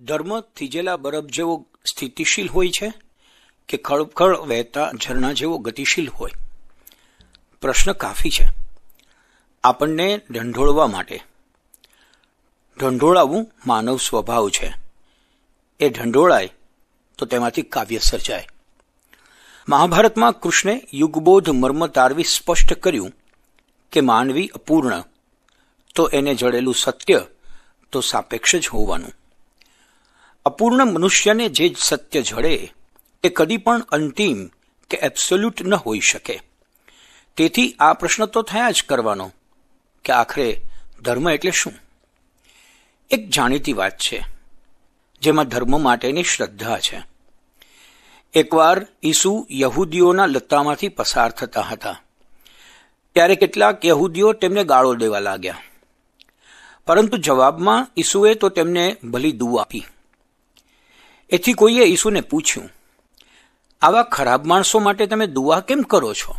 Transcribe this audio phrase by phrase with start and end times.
[0.00, 2.92] ધર્મ થીજેલા બરફ જેવો સ્થિતિશીલ હોય છે
[3.68, 6.30] કે ખળખળ વહેતા ઝરણા જેવો ગતિશીલ હોય?
[7.60, 8.44] પ્રશ્ન કાફી છે.
[9.64, 11.20] આપણને ઢંઢોળવા માટે.
[12.78, 14.74] ઢંઢોળાવું માનવ સ્વભાવ છે.
[15.80, 16.50] એ ઢંઢોળાય
[17.18, 18.46] તો તેમાંથી કાવ્ય સર્જાય.
[19.68, 23.10] મહાભારતમાં કૃષ્ણે યુગબોધ મર્મ તારવી સ્પષ્ટ કર્યું
[23.92, 25.04] કે માનવી અપૂર્ણ
[25.94, 27.26] તો એને જડેલું સત્ય
[27.92, 29.12] તો સાપેક્ષ જ હોવાનું.
[30.46, 32.72] અપૂર્ણ મનુષ્યને જે સત્ય જડે,
[33.22, 34.46] તે કદી પણ અંતિમ
[34.90, 36.40] કે એબ્સોલ્યુટ ન હોઈ શકે.
[37.36, 39.32] તેથી આ પ્રશ્ન તો થયા જ કરવાનો,
[40.04, 40.60] કે આખરે
[41.02, 41.72] ધર્મ એટલે શું?
[43.10, 44.24] એક જાણીતી વાત છે,
[45.22, 47.02] જેમાં ધર્મ માટેની શ્રદ્ધા છે.
[48.34, 52.00] એકવાર ઈસુ યહૂદીઓના લત્તામાંથી પસાર થતા હતા.
[53.14, 55.58] ત્યારે કેટલાક યહૂદીઓ તેમને ગાળો દેવા લાગ્યા.
[56.86, 59.84] પરંતુ જવાબમાં ઈસુએ તો તેમને ભલી દૂ આપી.
[61.30, 62.70] એથી કોઈએ ઈસુને પૂછ્યું,
[63.82, 66.34] આવા ખરાબ માણસો માટે તમે દુઆ કેમ કરો છો?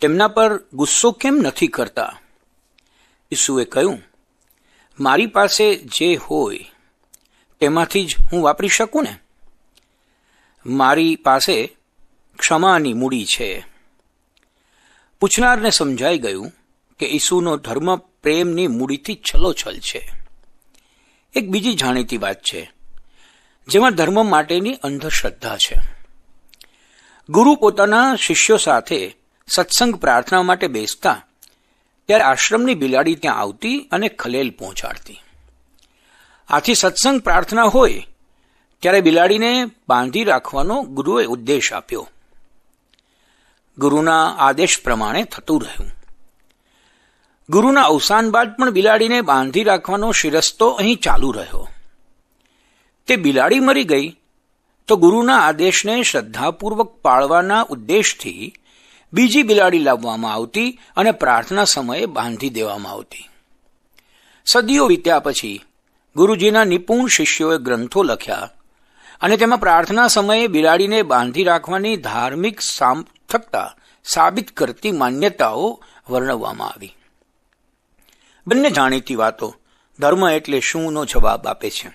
[0.00, 2.20] તેમના પર ગુસ્સો કેમ નથી કરતા?
[3.32, 4.02] ઈસુએ કહ્યું,
[5.00, 6.66] મારી પાસે જે હોય,
[7.60, 9.18] તેમાંથી જ હું વાપરી શકું ને?
[10.66, 11.76] મારી પાસે
[12.38, 13.66] ક્ષમાની મૂડી છે.
[15.20, 16.52] પૂછનારને સમજાઈ ગયું
[16.98, 20.12] કે ઈસુનો ધર્મ પ્રેમની મૂડીથી છલોછલ છે.
[21.34, 22.72] એક બીજી જાણીતી વાત છે,
[23.68, 25.80] જેમાં ધર્મ માટેની અંધશ્રદ્ધા છે.
[27.28, 29.16] ગુરુ પોતાના શિષ્યો સાથે
[29.48, 31.24] સત્સંગ પ્રાર્થના માટે બેસતા
[32.06, 35.20] ત્યારે આશ્રમની બિલાડી ત્યાં આવતી અને ખલેલ પહોંચાડતી.
[36.48, 38.06] આથી સત્સંગ પ્રાર્થના હોય
[38.82, 42.08] ત્યારે બિલાડીને બાંધી રાખવાનો ગુરુએ ઉદ્દેશ આપ્યો.
[43.78, 45.97] ગુરુના આદેશ પ્રમાણે થતું રહ્યું.
[47.50, 51.68] ગુરુના અવસાન બાદ પણ બિલાડીને બાંધી રાખવાનો શિરસ્તો અહીં ચાલુ રહ્યો.
[53.06, 54.08] તે બિલાડી મરી ગઈ
[54.88, 58.52] તો ગુરુના આદેશને શ્રદ્ધાપૂર્વક પાળવાના ઉદ્દેશથી
[59.12, 63.28] બીજી બિલાડી લાવવામાં આવતી અને પ્રાર્થના સમયે બાંધી દેવામાં આવતી.
[64.46, 65.64] સદીઓ વીત્યા પછી
[66.16, 68.50] ગુરુજીના નિપુણ શિષ્યોએ ગ્રંથો લખ્યા
[69.20, 76.94] અને તેમાં પ્રાર્થના સમયે બિલાડીને બાંધી રાખવાની ધાર્મિક સાર્થકતા સાબિત કરતી માન્યતાઓ વર્ણવવામાં આવી.
[78.48, 79.56] બંને જાણીતી વાતો
[79.98, 81.90] ધર્મ એટલે શુંનો જવાબ આપે છે.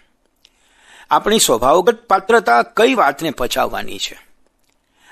[1.09, 4.19] આપણી સ્વભાવગત પાત્રતા કઈ વાતને પચાવવાની છે?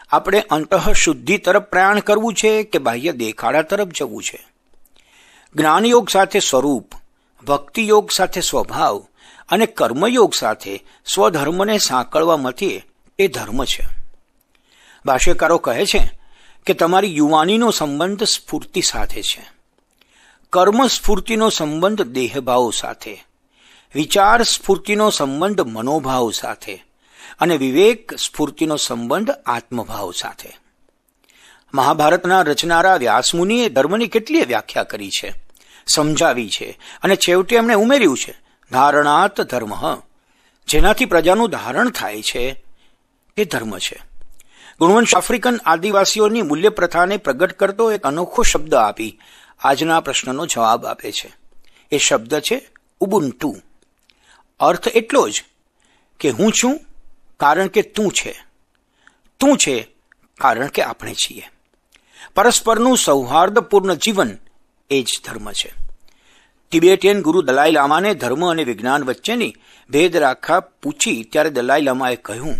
[0.09, 4.47] આપણે અંતઃ શુદ્ધિ તરફ પ્રયાણ કરવું છે કે બાહ્ય દેખાડા તરફ જવું છે?
[5.55, 6.93] જ્ઞાનયોગ સાથે સ્વરૂપ,
[7.43, 9.07] ભક્તિયોગ સાથે સ્વભાવ
[9.49, 12.83] અને કર્મયોગ સાથે સ્વધર્મને સાંકળવા મથીએ
[13.19, 13.87] એ ધર્મ છે.
[15.05, 16.19] ભાષ્યકારો કહે છે
[16.65, 19.60] કે તમારી યુવાનીનો સંબંધ સ્ફૂર્તિ સાથે છે.
[20.51, 23.23] કર્મ સ્ફૂર્તિનો સંબંધ દેહભાવ સાથે
[23.95, 26.85] વિચાર સ્ફૂર્તિનો સંબંધ મનોભાવ સાથે
[27.39, 30.57] અને વિવેક સ્ફૂર્તિનો સંબંધ આત્મભાવ સાથે.
[31.73, 35.33] મહાભારતના રચનારા વ્યાસમુનિએ ધર્મની કેટલીય વ્યાખ્યા કરી છે,
[35.87, 38.35] સમજાવી છે અને છેવટે એમણે ઉમેર્યું છે,
[38.71, 39.73] ધારણાત ધર્મ,
[40.67, 42.63] જેનાથી પ્રજાનું ધારણ થાય છે,
[43.37, 44.01] એ ધર્મ છે.
[44.79, 49.19] ગુણવંશ આફ્રિકન આદિવાસીઓની મૂલ્ય પ્રથાને પ્રગટ કરતો એક અનોખો શબ્દ આપી
[49.61, 51.33] આજના પ્રશ્નનો જવાબ આપે છે.
[51.91, 53.57] એ શબ્દ છે ઉબુન્ટુ.
[54.59, 55.43] અર્થ એટલો જ
[56.19, 56.79] કે હું છું
[57.39, 58.43] કારણ કે તું છે.
[59.39, 59.87] તું છે
[60.39, 61.49] કારણ કે આપણે છીએ.
[62.35, 64.37] પરસ્પરનું સૌહાર્દપૂર્ણ જીવન
[64.89, 65.73] એ જ ધર્મ છે.
[66.71, 69.55] તિબેટિયન ગુરુ દલાઈ લામાને ધર્મ અને વિજ્ઞાન વચ્ચેની
[69.89, 72.55] ભેદ રાખા પૂછી ત્યારે દલાઈ લામાએ કહ્યું,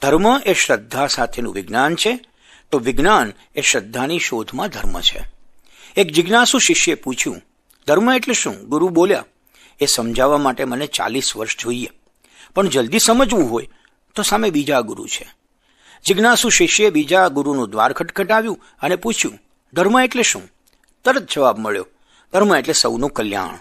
[0.00, 2.20] ધર્મ એ શ્રદ્ધા સાથેનું વિજ્ઞાન છે,
[2.70, 5.33] તો વિજ્ઞાન એ શ્રદ્ધાની શોધમાં ધર્મ છે.
[5.96, 7.40] એક જિજ્ઞાસુ શિષ્યે પૂછ્યું,
[7.86, 8.56] ધર્મ એટલે શું?
[8.68, 9.24] ગુરુ બોલ્યા,
[9.80, 11.90] એ સમજાવવા માટે મને ચાલીસ વર્ષ જોઈએ.
[12.54, 13.68] પણ જલ્દી સમજવું હોય
[14.14, 15.26] તો સામે બીજા ગુરુ છે.
[16.04, 19.38] જિજ્ઞાસુ શિષ્યે બીજા ગુરુનું દ્વાર ખટખટાવ્યું અને પૂછ્યું,
[19.72, 20.50] ધર્મ એટલે શું?
[21.04, 21.86] તરત જવાબ મળ્યો,
[22.32, 23.58] ધર્મ એટલે સૌનું કલ્યાણ.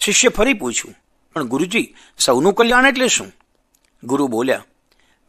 [0.00, 0.94] શિષ્ય ફરી પૂછ્યું,
[1.34, 3.32] પણ ગુરુજી, સૌનું કલ્યાણ એટલે શું?
[4.04, 4.64] ગુરુ બોલ્યા,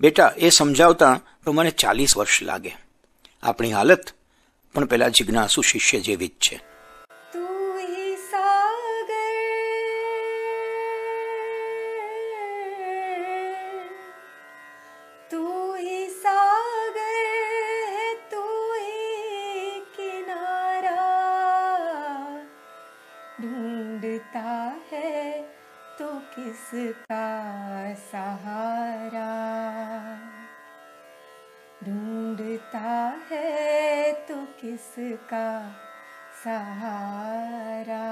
[0.02, 2.78] બેટા, એ સમજાવતા તો મને ચાલીસ વર્ષ લાગે.
[3.44, 4.14] આપણી હાલત
[4.76, 6.58] પણ પહેલા જિજ્ઞાસુ શિષ્ય જેવી જ છે
[23.42, 24.52] ढूंढता
[24.92, 25.42] है
[26.00, 27.26] तो किसका
[28.04, 29.30] सहारा
[31.84, 32.96] ढूंढता
[33.32, 33.71] है
[34.62, 35.46] किसका
[36.44, 38.06] सहारा